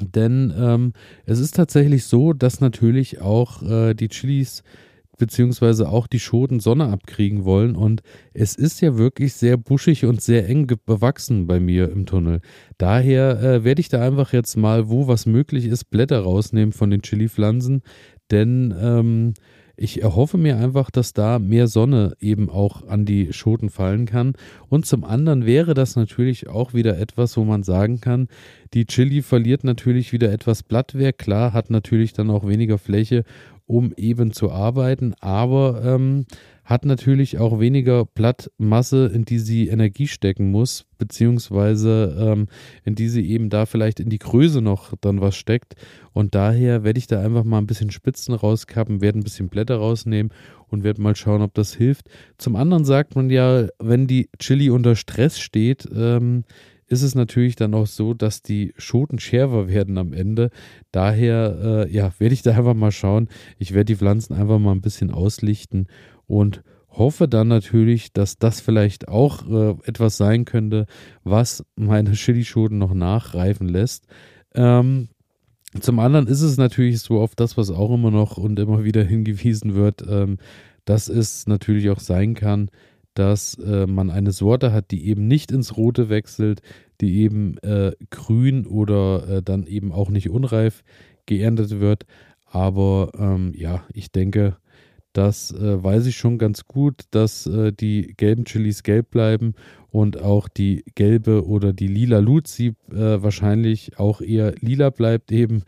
Denn 0.00 0.52
ähm, 0.58 0.92
es 1.24 1.38
ist 1.38 1.54
tatsächlich 1.54 2.04
so, 2.04 2.32
dass 2.32 2.60
natürlich 2.60 3.20
auch 3.20 3.62
äh, 3.62 3.94
die 3.94 4.08
Chilis 4.08 4.64
beziehungsweise 5.16 5.88
auch 5.88 6.06
die 6.06 6.20
Schoten 6.20 6.60
Sonne 6.60 6.86
abkriegen 6.86 7.44
wollen. 7.44 7.76
Und 7.76 8.02
es 8.32 8.54
ist 8.54 8.80
ja 8.80 8.96
wirklich 8.96 9.34
sehr 9.34 9.56
buschig 9.56 10.04
und 10.04 10.20
sehr 10.20 10.48
eng 10.48 10.66
bewachsen 10.86 11.46
bei 11.46 11.60
mir 11.60 11.90
im 11.90 12.06
Tunnel. 12.06 12.40
Daher 12.78 13.42
äh, 13.42 13.64
werde 13.64 13.80
ich 13.80 13.88
da 13.88 14.00
einfach 14.00 14.32
jetzt 14.32 14.56
mal, 14.56 14.88
wo 14.88 15.08
was 15.08 15.26
möglich 15.26 15.66
ist, 15.66 15.90
Blätter 15.90 16.20
rausnehmen 16.20 16.72
von 16.72 16.90
den 16.90 17.02
Chili-Pflanzen. 17.02 17.82
Denn 18.30 18.74
ähm, 18.80 19.34
ich 19.76 20.02
erhoffe 20.02 20.38
mir 20.38 20.56
einfach, 20.56 20.90
dass 20.90 21.14
da 21.14 21.38
mehr 21.38 21.66
Sonne 21.66 22.14
eben 22.20 22.48
auch 22.48 22.86
an 22.86 23.04
die 23.04 23.32
Schoten 23.32 23.70
fallen 23.70 24.06
kann. 24.06 24.34
Und 24.68 24.86
zum 24.86 25.02
anderen 25.02 25.46
wäre 25.46 25.74
das 25.74 25.96
natürlich 25.96 26.48
auch 26.48 26.74
wieder 26.74 26.98
etwas, 26.98 27.36
wo 27.36 27.44
man 27.44 27.64
sagen 27.64 28.00
kann, 28.00 28.28
die 28.72 28.86
Chili 28.86 29.22
verliert 29.22 29.64
natürlich 29.64 30.12
wieder 30.12 30.32
etwas 30.32 30.62
Blattwerk. 30.62 31.18
Klar, 31.18 31.52
hat 31.52 31.70
natürlich 31.70 32.12
dann 32.12 32.30
auch 32.30 32.46
weniger 32.46 32.78
Fläche, 32.78 33.24
um 33.66 33.92
eben 33.96 34.32
zu 34.32 34.50
arbeiten, 34.50 35.14
aber 35.20 35.82
ähm, 35.84 36.26
hat 36.64 36.84
natürlich 36.84 37.38
auch 37.38 37.60
weniger 37.60 38.06
Blattmasse, 38.06 39.06
in 39.06 39.24
die 39.24 39.38
sie 39.38 39.68
Energie 39.68 40.06
stecken 40.06 40.50
muss, 40.50 40.86
beziehungsweise 40.98 42.16
ähm, 42.18 42.46
in 42.84 42.94
die 42.94 43.08
sie 43.08 43.28
eben 43.28 43.50
da 43.50 43.66
vielleicht 43.66 44.00
in 44.00 44.08
die 44.08 44.18
Größe 44.18 44.62
noch 44.62 44.94
dann 45.00 45.20
was 45.20 45.36
steckt. 45.36 45.74
Und 46.12 46.34
daher 46.34 46.84
werde 46.84 46.98
ich 46.98 47.06
da 47.06 47.20
einfach 47.20 47.44
mal 47.44 47.58
ein 47.58 47.66
bisschen 47.66 47.90
Spitzen 47.90 48.34
rauskappen, 48.34 49.02
werde 49.02 49.18
ein 49.18 49.24
bisschen 49.24 49.48
Blätter 49.48 49.76
rausnehmen 49.76 50.32
und 50.68 50.84
werde 50.84 51.02
mal 51.02 51.16
schauen, 51.16 51.42
ob 51.42 51.52
das 51.54 51.74
hilft. 51.74 52.08
Zum 52.38 52.56
anderen 52.56 52.84
sagt 52.84 53.14
man 53.14 53.28
ja, 53.28 53.66
wenn 53.78 54.06
die 54.06 54.30
Chili 54.38 54.70
unter 54.70 54.96
Stress 54.96 55.38
steht, 55.38 55.86
ähm, 55.94 56.44
ist 56.86 57.02
es 57.02 57.14
natürlich 57.14 57.56
dann 57.56 57.74
auch 57.74 57.86
so, 57.86 58.14
dass 58.14 58.42
die 58.42 58.74
Schoten 58.76 59.18
schärfer 59.18 59.68
werden 59.68 59.98
am 59.98 60.12
Ende. 60.12 60.50
Daher, 60.92 61.86
äh, 61.86 61.92
ja, 61.92 62.12
werde 62.18 62.34
ich 62.34 62.42
da 62.42 62.52
einfach 62.52 62.74
mal 62.74 62.92
schauen. 62.92 63.28
Ich 63.58 63.72
werde 63.72 63.86
die 63.86 63.96
Pflanzen 63.96 64.34
einfach 64.34 64.58
mal 64.58 64.72
ein 64.72 64.80
bisschen 64.80 65.10
auslichten 65.10 65.86
und 66.26 66.62
hoffe 66.90 67.28
dann 67.28 67.48
natürlich, 67.48 68.12
dass 68.12 68.38
das 68.38 68.60
vielleicht 68.60 69.08
auch 69.08 69.48
äh, 69.48 69.74
etwas 69.84 70.16
sein 70.16 70.44
könnte, 70.44 70.86
was 71.22 71.64
meine 71.76 72.12
Chilischoten 72.14 72.78
noch 72.78 72.94
nachreifen 72.94 73.68
lässt. 73.68 74.06
Ähm, 74.54 75.08
zum 75.80 75.98
anderen 75.98 76.28
ist 76.28 76.42
es 76.42 76.56
natürlich 76.56 77.00
so 77.00 77.20
auf 77.20 77.34
das, 77.34 77.56
was 77.56 77.70
auch 77.70 77.92
immer 77.92 78.10
noch 78.10 78.36
und 78.36 78.58
immer 78.58 78.84
wieder 78.84 79.02
hingewiesen 79.04 79.74
wird, 79.74 80.04
ähm, 80.08 80.38
dass 80.84 81.08
es 81.08 81.46
natürlich 81.46 81.90
auch 81.90 82.00
sein 82.00 82.34
kann, 82.34 82.70
dass 83.14 83.54
äh, 83.58 83.86
man 83.86 84.10
eine 84.10 84.32
Sorte 84.32 84.72
hat, 84.72 84.90
die 84.90 85.06
eben 85.08 85.26
nicht 85.26 85.52
ins 85.52 85.76
Rote 85.76 86.08
wechselt, 86.08 86.60
die 87.00 87.22
eben 87.22 87.58
äh, 87.58 87.92
grün 88.10 88.66
oder 88.66 89.28
äh, 89.28 89.42
dann 89.42 89.66
eben 89.66 89.92
auch 89.92 90.10
nicht 90.10 90.30
unreif 90.30 90.82
geerntet 91.26 91.80
wird. 91.80 92.06
Aber 92.46 93.12
ähm, 93.18 93.52
ja, 93.56 93.84
ich 93.92 94.12
denke, 94.12 94.56
das 95.12 95.52
äh, 95.52 95.82
weiß 95.82 96.06
ich 96.06 96.16
schon 96.16 96.38
ganz 96.38 96.66
gut, 96.66 97.02
dass 97.12 97.46
äh, 97.46 97.72
die 97.72 98.14
gelben 98.16 98.44
Chilis 98.44 98.82
gelb 98.82 99.10
bleiben 99.10 99.54
und 99.94 100.20
auch 100.20 100.48
die 100.48 100.82
gelbe 100.96 101.46
oder 101.46 101.72
die 101.72 101.86
lila 101.86 102.18
Luzi 102.18 102.74
äh, 102.90 103.22
wahrscheinlich 103.22 103.96
auch 103.96 104.20
eher 104.20 104.52
lila 104.58 104.90
bleibt 104.90 105.30
eben. 105.30 105.62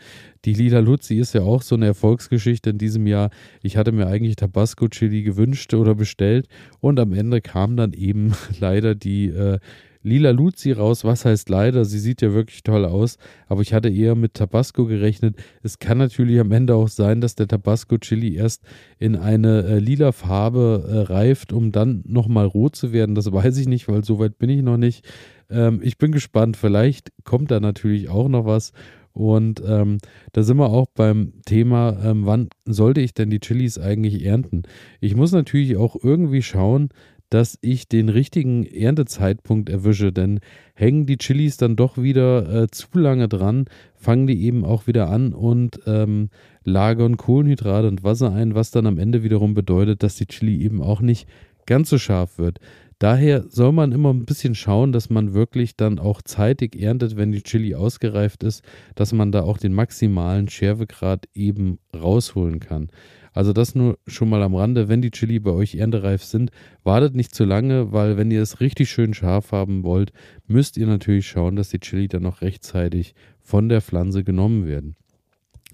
Die 0.44 0.52
lila 0.52 0.80
Luzi 0.80 1.14
ist 1.14 1.32
ja 1.34 1.42
auch 1.42 1.62
so 1.62 1.76
eine 1.76 1.86
Erfolgsgeschichte 1.86 2.70
in 2.70 2.78
diesem 2.78 3.06
Jahr. 3.06 3.30
Ich 3.62 3.76
hatte 3.76 3.92
mir 3.92 4.08
eigentlich 4.08 4.34
Tabasco 4.34 4.88
Chili 4.88 5.22
gewünscht 5.22 5.72
oder 5.74 5.94
bestellt 5.94 6.48
und 6.80 6.98
am 6.98 7.12
Ende 7.12 7.40
kam 7.40 7.76
dann 7.76 7.92
eben 7.92 8.32
leider 8.58 8.96
die 8.96 9.26
äh, 9.26 9.60
lila 10.06 10.30
Luzi 10.30 10.72
raus. 10.72 11.04
Was 11.04 11.24
heißt 11.24 11.48
leider? 11.48 11.84
Sie 11.84 11.98
sieht 11.98 12.22
ja 12.22 12.32
wirklich 12.32 12.62
toll 12.62 12.84
aus, 12.84 13.18
aber 13.48 13.60
ich 13.60 13.74
hatte 13.74 13.88
eher 13.88 14.14
mit 14.14 14.34
Tabasco 14.34 14.86
gerechnet. 14.86 15.36
Es 15.62 15.78
kann 15.78 15.98
natürlich 15.98 16.38
am 16.38 16.52
Ende 16.52 16.74
auch 16.74 16.88
sein, 16.88 17.20
dass 17.20 17.34
der 17.34 17.48
Tabasco 17.48 17.98
Chili 17.98 18.36
erst 18.36 18.62
in 18.98 19.16
eine 19.16 19.64
äh, 19.64 19.78
lila 19.78 20.12
Farbe 20.12 20.84
äh, 20.88 21.12
reift, 21.12 21.52
um 21.52 21.72
dann 21.72 22.02
nochmal 22.06 22.46
rot 22.46 22.76
zu 22.76 22.92
werden. 22.92 23.14
Das 23.14 23.30
weiß 23.30 23.58
ich 23.58 23.66
nicht, 23.66 23.88
weil 23.88 24.04
so 24.04 24.18
weit 24.18 24.38
bin 24.38 24.48
ich 24.48 24.62
noch 24.62 24.76
nicht. 24.76 25.04
Ähm, 25.50 25.80
ich 25.82 25.98
bin 25.98 26.12
gespannt. 26.12 26.56
Vielleicht 26.56 27.10
kommt 27.24 27.50
da 27.50 27.58
natürlich 27.58 28.08
auch 28.08 28.28
noch 28.28 28.46
was. 28.46 28.72
Und 29.12 29.62
ähm, 29.66 29.96
da 30.32 30.42
sind 30.42 30.58
wir 30.58 30.68
auch 30.68 30.88
beim 30.94 31.32
Thema, 31.46 31.96
ähm, 32.04 32.26
wann 32.26 32.50
sollte 32.66 33.00
ich 33.00 33.14
denn 33.14 33.30
die 33.30 33.40
Chilis 33.40 33.78
eigentlich 33.78 34.22
ernten? 34.26 34.64
Ich 35.00 35.16
muss 35.16 35.32
natürlich 35.32 35.78
auch 35.78 35.96
irgendwie 36.02 36.42
schauen, 36.42 36.90
dass 37.30 37.58
ich 37.60 37.88
den 37.88 38.08
richtigen 38.08 38.64
Erntezeitpunkt 38.64 39.68
erwische, 39.68 40.12
denn 40.12 40.40
hängen 40.74 41.06
die 41.06 41.18
Chilis 41.18 41.56
dann 41.56 41.76
doch 41.76 41.98
wieder 41.98 42.62
äh, 42.62 42.66
zu 42.68 42.86
lange 42.94 43.28
dran, 43.28 43.66
fangen 43.94 44.26
die 44.26 44.42
eben 44.44 44.64
auch 44.64 44.86
wieder 44.86 45.10
an 45.10 45.32
und 45.32 45.80
ähm, 45.86 46.30
lagern 46.64 47.16
Kohlenhydrate 47.16 47.88
und 47.88 48.04
Wasser 48.04 48.32
ein, 48.32 48.54
was 48.54 48.70
dann 48.70 48.86
am 48.86 48.98
Ende 48.98 49.22
wiederum 49.22 49.54
bedeutet, 49.54 50.02
dass 50.02 50.16
die 50.16 50.26
Chili 50.26 50.62
eben 50.62 50.80
auch 50.82 51.00
nicht 51.00 51.28
ganz 51.66 51.90
so 51.90 51.98
scharf 51.98 52.38
wird. 52.38 52.60
Daher 52.98 53.44
soll 53.50 53.72
man 53.72 53.92
immer 53.92 54.10
ein 54.14 54.24
bisschen 54.24 54.54
schauen, 54.54 54.90
dass 54.90 55.10
man 55.10 55.34
wirklich 55.34 55.76
dann 55.76 55.98
auch 55.98 56.22
zeitig 56.22 56.80
erntet, 56.80 57.16
wenn 57.16 57.30
die 57.30 57.42
Chili 57.42 57.74
ausgereift 57.74 58.42
ist, 58.42 58.64
dass 58.94 59.12
man 59.12 59.32
da 59.32 59.42
auch 59.42 59.58
den 59.58 59.74
maximalen 59.74 60.48
Schärfegrad 60.48 61.28
eben 61.34 61.78
rausholen 61.94 62.58
kann. 62.58 62.88
Also 63.36 63.52
das 63.52 63.74
nur 63.74 63.98
schon 64.06 64.30
mal 64.30 64.42
am 64.42 64.54
Rande. 64.54 64.88
Wenn 64.88 65.02
die 65.02 65.10
Chili 65.10 65.38
bei 65.38 65.50
euch 65.50 65.74
erntereif 65.74 66.24
sind, 66.24 66.50
wartet 66.84 67.14
nicht 67.14 67.34
zu 67.34 67.44
lange, 67.44 67.92
weil 67.92 68.16
wenn 68.16 68.30
ihr 68.30 68.40
es 68.40 68.60
richtig 68.60 68.88
schön 68.88 69.12
scharf 69.12 69.52
haben 69.52 69.82
wollt, 69.82 70.10
müsst 70.46 70.78
ihr 70.78 70.86
natürlich 70.86 71.28
schauen, 71.28 71.54
dass 71.54 71.68
die 71.68 71.78
Chili 71.78 72.08
dann 72.08 72.22
noch 72.22 72.40
rechtzeitig 72.40 73.14
von 73.42 73.68
der 73.68 73.82
Pflanze 73.82 74.24
genommen 74.24 74.66
werden. 74.66 74.96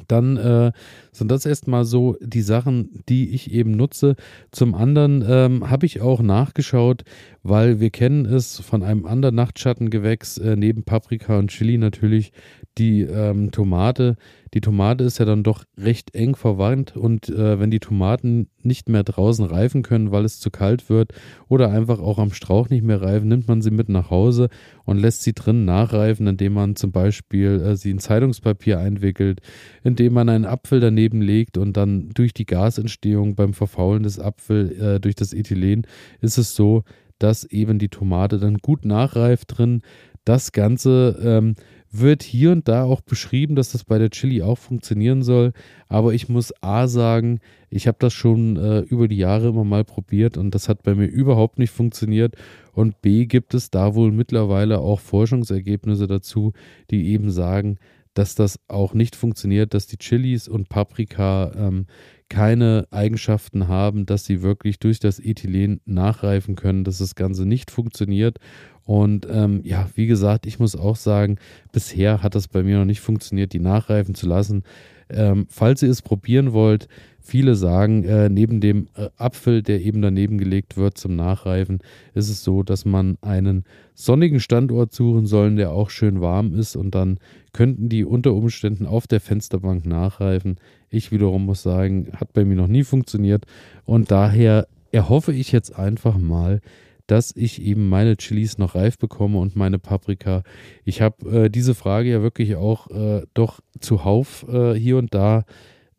Dann 0.09 0.37
äh, 0.38 0.73
sind 1.12 1.31
das 1.31 1.47
erstmal 1.47 1.85
so 1.85 2.16
die 2.21 2.42
Sachen, 2.42 3.04
die 3.09 3.31
ich 3.31 3.52
eben 3.52 3.71
nutze. 3.71 4.16
Zum 4.50 4.75
anderen 4.75 5.25
ähm, 5.25 5.71
habe 5.71 5.87
ich 5.87 6.00
auch 6.00 6.21
nachgeschaut, 6.21 7.04
weil 7.42 7.80
wir 7.80 7.90
kennen 7.90 8.25
es 8.25 8.61
von 8.61 8.82
einem 8.82 9.06
anderen 9.06 9.34
Nachtschattengewächs, 9.34 10.38
äh, 10.38 10.56
neben 10.56 10.84
Paprika 10.84 11.38
und 11.38 11.50
Chili 11.50 11.78
natürlich, 11.78 12.32
die 12.78 13.02
ähm, 13.02 13.50
Tomate. 13.50 14.16
Die 14.54 14.61
Tomate 14.61 15.04
ist 15.04 15.18
ja 15.18 15.25
dann 15.25 15.42
doch 15.42 15.64
recht 15.78 16.14
eng 16.14 16.37
verwandt 16.37 16.96
und 16.96 17.28
äh, 17.28 17.58
wenn 17.58 17.70
die 17.70 17.80
Tomaten 17.80 18.49
nicht 18.62 18.88
mehr 18.88 19.02
draußen 19.02 19.44
reifen 19.44 19.82
können, 19.82 20.12
weil 20.12 20.25
es 20.25 20.40
zu 20.40 20.50
kalt 20.50 20.88
wird 20.88 21.12
oder 21.49 21.70
einfach 21.70 22.00
auch 22.00 22.18
am 22.18 22.32
Strauch 22.32 22.68
nicht 22.68 22.84
mehr 22.84 23.00
reifen, 23.00 23.28
nimmt 23.28 23.49
man 23.49 23.62
sie 23.62 23.70
mit 23.70 23.88
nach 23.88 24.11
Hause 24.11 24.49
und 24.84 24.99
lässt 24.99 25.22
sie 25.22 25.32
drin 25.32 25.64
nachreifen, 25.64 26.26
indem 26.26 26.52
man 26.54 26.76
zum 26.76 26.92
Beispiel 26.92 27.61
äh, 27.61 27.76
sie 27.76 27.90
in 27.90 27.99
Zeitungspapier 27.99 28.78
einwickelt, 28.78 29.40
indem 29.84 30.12
man 30.12 30.28
einen 30.28 30.44
Apfel 30.44 30.80
daneben 30.80 31.22
legt 31.22 31.56
und 31.56 31.76
dann 31.76 32.11
durch 32.11 32.34
die 32.34 32.46
Gasentstehung 32.46 33.34
beim 33.34 33.54
Verfaulen 33.54 34.02
des 34.02 34.18
Apfels 34.18 34.78
äh, 34.78 35.00
durch 35.00 35.14
das 35.14 35.32
Ethylen 35.32 35.87
ist 36.20 36.38
es 36.38 36.54
so, 36.54 36.84
dass 37.23 37.45
eben 37.45 37.79
die 37.79 37.88
Tomate 37.88 38.38
dann 38.38 38.59
gut 38.59 38.85
nachreift 38.85 39.57
drin. 39.59 39.83
Das 40.25 40.52
Ganze 40.52 41.19
ähm, 41.23 41.55
wird 41.91 42.23
hier 42.23 42.52
und 42.52 42.69
da 42.69 42.85
auch 42.85 43.00
beschrieben, 43.00 43.55
dass 43.55 43.73
das 43.73 43.85
bei 43.85 43.99
der 43.99 44.11
Chili 44.11 44.43
auch 44.43 44.59
funktionieren 44.59 45.23
soll. 45.23 45.52
Aber 45.88 46.14
ich 46.14 46.29
muss 46.29 46.52
A 46.62 46.88
sagen, 46.88 47.41
ich 47.71 47.87
habe 47.87 47.99
das 48.00 48.12
schon 48.12 48.57
äh, 48.57 48.81
über 48.81 49.09
die 49.09 49.19
Jahre 49.19 49.49
immer 49.49 49.64
mal 49.64 49.85
probiert 49.85 50.37
und 50.37 50.55
das 50.55 50.69
hat 50.69 50.83
bei 50.83 50.95
mir 50.95 51.07
überhaupt 51.07 51.59
nicht 51.59 51.71
funktioniert. 51.71 52.35
Und 52.73 53.02
B 53.02 53.26
gibt 53.26 53.55
es 53.55 53.71
da 53.71 53.95
wohl 53.95 54.11
mittlerweile 54.11 54.79
auch 54.79 55.00
Forschungsergebnisse 55.00 56.07
dazu, 56.07 56.52
die 56.91 57.09
eben 57.09 57.31
sagen, 57.31 57.79
dass 58.14 58.35
das 58.35 58.59
auch 58.69 58.95
nicht 58.95 59.17
funktioniert, 59.17 59.75
dass 59.75 59.87
die 59.87 59.97
Chilis 59.97 60.49
und 60.49 60.69
Paprika 60.69 61.52
ähm, 61.57 61.87
keine 62.33 62.87
Eigenschaften 62.91 63.69
haben, 63.69 64.07
dass 64.07 64.25
sie 64.25 64.41
wirklich 64.41 64.79
durch 64.79 64.99
das 65.01 65.21
Ethylen 65.21 65.83
nachreifen 65.85 66.57
können, 66.57 66.83
dass 66.83 66.97
das 66.97 67.15
Ganze 67.15 67.45
nicht 67.45 67.71
funktioniert. 67.71 68.39
Und 68.85 69.27
ähm, 69.31 69.61
ja, 69.65 69.91
wie 69.97 70.07
gesagt, 70.07 70.47
ich 70.47 70.59
muss 70.59 70.75
auch 70.75 70.97
sagen, 70.97 71.37
bisher 71.73 72.23
hat 72.23 72.35
das 72.35 72.49
bei 72.49 72.62
mir 72.62 72.79
noch 72.79 72.87
nicht 72.87 73.03
funktioniert, 73.03 73.53
die 73.53 73.61
nachreifen 73.61 74.15
zu 74.15 74.27
lassen. 74.27 74.62
Ähm, 75.11 75.47
falls 75.51 75.83
ihr 75.83 75.91
es 75.91 76.01
probieren 76.01 76.55
wollt, 76.55 76.89
viele 77.23 77.55
sagen, 77.55 78.05
äh, 78.05 78.29
neben 78.29 78.61
dem 78.61 78.88
äh, 78.97 79.09
Apfel, 79.17 79.62
der 79.62 79.81
eben 79.81 80.02
daneben 80.02 80.38
gelegt 80.38 80.76
wird 80.76 80.99
zum 80.99 81.17
Nachreifen, 81.17 81.79
ist 82.14 82.29
es 82.29 82.45
so, 82.45 82.62
dass 82.62 82.85
man 82.85 83.17
einen 83.23 83.64
sonnigen 83.95 84.41
Standort 84.41 84.93
suchen 84.93 85.26
soll, 85.26 85.55
der 85.55 85.71
auch 85.71 85.91
schön 85.91 86.21
warm 86.21 86.55
ist 86.55 86.76
und 86.76 86.95
dann 86.95 87.19
könnten 87.52 87.88
die 87.88 88.05
unter 88.05 88.35
Umständen 88.35 88.87
auf 88.87 89.07
der 89.07 89.21
Fensterbank 89.21 89.87
nachreifen. 89.87 90.57
Ich 90.91 91.12
wiederum 91.12 91.47
muss 91.47 91.62
sagen, 91.62 92.09
hat 92.14 92.33
bei 92.33 92.45
mir 92.45 92.57
noch 92.57 92.69
nie 92.69 92.85
funktioniert 92.85 93.45
und 93.85 94.11
daher 94.11 94.67
erhoffe 94.91 95.33
ich 95.33 95.52
jetzt 95.52 95.79
einfach 95.79 96.19
mal, 96.19 96.61
dass 97.07 97.35
ich 97.37 97.61
eben 97.62 97.88
meine 97.88 98.17
Chilis 98.17 98.59
noch 98.59 98.75
reif 98.75 98.99
bekomme 98.99 99.38
und 99.38 99.57
meine 99.57 99.79
Paprika. 99.79 100.43
Ich 100.85 101.02
habe 101.02 101.45
äh, 101.45 101.50
diese 101.50 101.75
Frage 101.75 102.11
ja 102.11 102.23
wirklich 102.23 102.57
auch 102.57 102.91
äh, 102.91 103.23
doch 103.35 103.61
zuhauf 103.81 104.47
äh, 104.49 104.75
hier 104.75 104.99
und 104.99 105.12
da 105.12 105.45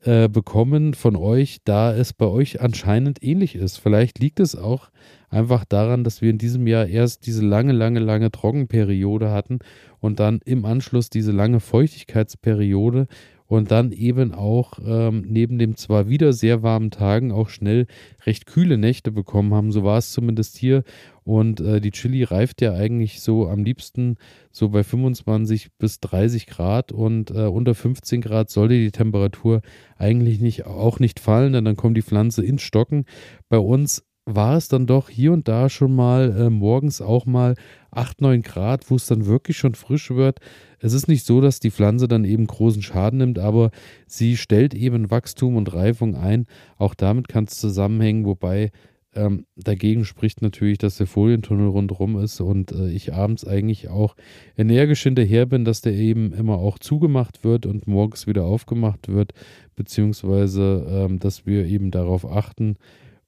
äh, 0.05 0.27
bekommen 0.27 0.93
von 0.93 1.15
euch, 1.15 1.59
da 1.63 1.93
es 1.93 2.13
bei 2.13 2.25
euch 2.25 2.61
anscheinend 2.61 3.23
ähnlich 3.23 3.55
ist. 3.55 3.77
Vielleicht 3.77 4.19
liegt 4.19 4.39
es 4.39 4.55
auch 4.55 4.89
einfach 5.29 5.65
daran, 5.65 6.03
dass 6.03 6.21
wir 6.21 6.29
in 6.29 6.37
diesem 6.37 6.67
Jahr 6.67 6.87
erst 6.87 7.25
diese 7.25 7.45
lange, 7.45 7.71
lange, 7.71 7.99
lange 7.99 8.31
Trockenperiode 8.31 9.31
hatten 9.31 9.59
und 9.99 10.19
dann 10.19 10.41
im 10.45 10.65
Anschluss 10.65 11.09
diese 11.09 11.31
lange 11.31 11.59
Feuchtigkeitsperiode 11.59 13.07
und 13.47 13.71
dann 13.71 13.91
eben 13.91 14.33
auch 14.33 14.79
ähm, 14.83 15.25
neben 15.27 15.57
dem 15.59 15.75
zwar 15.77 16.09
wieder 16.09 16.33
sehr 16.33 16.63
warmen 16.63 16.91
Tagen 16.91 17.31
auch 17.31 17.49
schnell 17.49 17.87
recht 18.25 18.45
kühle 18.45 18.77
Nächte 18.77 19.11
bekommen 19.11 19.53
haben. 19.53 19.71
So 19.71 19.83
war 19.83 19.97
es 19.97 20.11
zumindest 20.11 20.57
hier. 20.57 20.83
Und 21.23 21.61
äh, 21.61 21.79
die 21.79 21.91
Chili 21.91 22.23
reift 22.23 22.61
ja 22.61 22.73
eigentlich 22.73 23.21
so 23.21 23.47
am 23.47 23.63
liebsten 23.63 24.17
so 24.51 24.69
bei 24.69 24.83
25 24.83 25.69
bis 25.77 25.99
30 25.99 26.47
Grad 26.47 26.91
und 26.91 27.31
äh, 27.31 27.45
unter 27.45 27.75
15 27.75 28.21
Grad 28.21 28.49
sollte 28.49 28.75
die 28.75 28.91
Temperatur 28.91 29.61
eigentlich 29.97 30.39
nicht, 30.39 30.65
auch 30.65 30.99
nicht 30.99 31.19
fallen, 31.19 31.53
denn 31.53 31.65
dann 31.65 31.77
kommt 31.77 31.97
die 31.97 32.01
Pflanze 32.01 32.43
ins 32.43 32.61
Stocken. 32.61 33.05
Bei 33.49 33.57
uns 33.57 34.03
war 34.25 34.55
es 34.55 34.69
dann 34.69 34.87
doch 34.87 35.09
hier 35.09 35.33
und 35.33 35.47
da 35.47 35.69
schon 35.69 35.95
mal 35.95 36.33
äh, 36.37 36.49
morgens 36.49 37.01
auch 37.01 37.25
mal 37.25 37.55
8, 37.91 38.21
9 38.21 38.41
Grad, 38.41 38.89
wo 38.89 38.95
es 38.95 39.05
dann 39.05 39.25
wirklich 39.25 39.57
schon 39.57 39.75
frisch 39.75 40.11
wird. 40.11 40.39
Es 40.79 40.93
ist 40.93 41.07
nicht 41.07 41.25
so, 41.25 41.41
dass 41.41 41.59
die 41.59 41.71
Pflanze 41.71 42.07
dann 42.07 42.23
eben 42.23 42.47
großen 42.47 42.81
Schaden 42.81 43.19
nimmt, 43.19 43.37
aber 43.39 43.71
sie 44.07 44.37
stellt 44.37 44.73
eben 44.73 45.11
Wachstum 45.11 45.55
und 45.55 45.73
Reifung 45.73 46.15
ein. 46.15 46.45
Auch 46.77 46.93
damit 46.93 47.27
kann 47.27 47.45
es 47.45 47.57
zusammenhängen, 47.57 48.25
wobei 48.25 48.71
ähm, 49.15 49.45
dagegen 49.55 50.05
spricht 50.05 50.41
natürlich, 50.41 50.77
dass 50.77 50.97
der 50.97 51.07
Folientunnel 51.07 51.67
rundherum 51.67 52.17
ist 52.19 52.41
und 52.41 52.71
äh, 52.71 52.89
ich 52.89 53.13
abends 53.13 53.45
eigentlich 53.45 53.89
auch 53.89 54.15
energisch 54.57 55.03
hinterher 55.03 55.45
bin, 55.45 55.65
dass 55.65 55.81
der 55.81 55.93
eben 55.93 56.33
immer 56.33 56.57
auch 56.57 56.79
zugemacht 56.79 57.43
wird 57.43 57.65
und 57.65 57.87
morgens 57.87 58.27
wieder 58.27 58.45
aufgemacht 58.45 59.07
wird, 59.07 59.33
beziehungsweise 59.75 60.85
ähm, 60.89 61.19
dass 61.19 61.45
wir 61.45 61.65
eben 61.65 61.91
darauf 61.91 62.25
achten, 62.25 62.77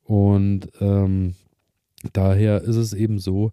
und 0.06 0.70
ähm, 0.80 1.34
daher 2.14 2.62
ist 2.62 2.76
es 2.76 2.94
eben 2.94 3.20
so, 3.20 3.52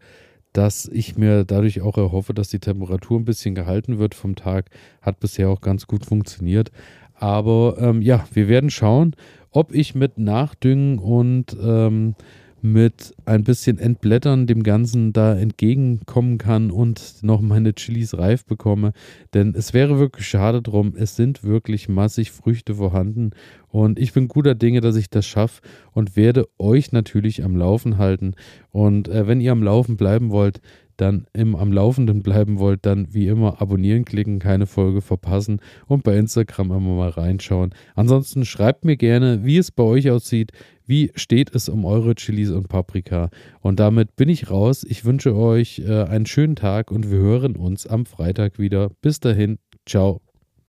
dass 0.53 0.87
ich 0.87 1.17
mir 1.17 1.45
dadurch 1.45 1.81
auch 1.81 1.97
erhoffe, 1.97 2.35
dass 2.35 2.49
die 2.49 2.59
Temperatur 2.61 3.19
ein 3.19 3.25
bisschen 3.25 3.55
gehalten 3.55 3.99
wird 3.99 4.15
vom 4.15 4.37
Tag. 4.37 4.69
Hat 5.01 5.19
bisher 5.19 5.49
auch 5.49 5.63
ganz 5.63 5.87
gut 5.87 6.05
funktioniert. 6.05 6.71
Aber 7.15 7.77
ähm, 7.79 8.03
ja, 8.03 8.27
wir 8.35 8.49
werden 8.49 8.69
schauen, 8.69 9.17
ob 9.53 9.75
ich 9.75 9.95
mit 9.95 10.19
Nachdüngen 10.19 10.99
und 10.99 11.57
ähm, 11.63 12.15
mit 12.63 13.13
ein 13.25 13.43
bisschen 13.43 13.79
Entblättern 13.79 14.47
dem 14.47 14.63
Ganzen 14.63 15.13
da 15.13 15.37
entgegenkommen 15.37 16.39
kann 16.39 16.71
und 16.71 17.17
noch 17.23 17.41
meine 17.41 17.75
Chilis 17.75 18.17
reif 18.17 18.47
bekomme. 18.47 18.93
Denn 19.35 19.55
es 19.57 19.75
wäre 19.75 19.99
wirklich 19.99 20.29
schade 20.29 20.63
drum. 20.63 20.95
Es 20.97 21.17
sind 21.17 21.43
wirklich 21.43 21.89
massig 21.89 22.31
Früchte 22.31 22.77
vorhanden 22.77 23.33
und 23.69 23.99
ich 23.99 24.13
bin 24.13 24.29
guter 24.29 24.55
Dinge, 24.55 24.81
dass 24.81 24.95
ich 24.95 25.11
das 25.11 25.27
schaffe 25.27 25.61
und 25.93 26.15
werde 26.15 26.47
euch 26.59 26.93
natürlich 26.93 27.43
am 27.43 27.57
Laufen 27.57 27.99
halten. 27.99 28.35
Und 28.71 29.09
äh, 29.09 29.27
wenn 29.27 29.41
ihr 29.41 29.51
am 29.51 29.65
Laufen 29.65 29.97
bleiben 29.97 30.31
wollt, 30.31 30.61
dann 30.97 31.27
im 31.33 31.57
am 31.57 31.73
Laufenden 31.73 32.23
bleiben 32.23 32.59
wollt, 32.59 32.87
dann 32.87 33.13
wie 33.13 33.27
immer 33.27 33.61
abonnieren 33.61 34.05
klicken, 34.05 34.39
keine 34.39 34.67
Folge 34.67 35.01
verpassen 35.01 35.61
und 35.87 36.05
bei 36.05 36.17
Instagram 36.17 36.71
immer 36.71 36.97
mal 36.97 37.11
reinschauen. 37.11 37.75
Ansonsten 37.95 38.45
schreibt 38.45 38.85
mir 38.85 38.97
gerne, 38.97 39.45
wie 39.45 39.59
es 39.59 39.71
bei 39.71 39.83
euch 39.83 40.11
aussieht, 40.11 40.53
wie 40.87 41.11
steht 41.15 41.55
es 41.55 41.69
um 41.69 41.85
eure 41.85 42.15
Chilis 42.15 42.51
und 42.51 42.69
Paprika. 42.69 43.31
Und 43.61 43.81
damit 43.81 44.17
bin 44.17 44.29
ich 44.29 44.51
raus. 44.51 44.85
Ich 44.89 45.05
wünsche 45.05 45.35
euch 45.35 45.81
äh, 45.87 46.05
einen 46.05 46.27
schönen 46.27 46.57
Tag 46.57 46.91
und 46.91 47.11
wir 47.11 47.19
hören 47.19 47.57
uns 47.57 47.87
am 47.87 48.07
Freitag 48.07 48.59
wieder. 48.59 48.91
Bis 49.01 49.21
dahin, 49.21 49.59
ciao. 49.87 50.32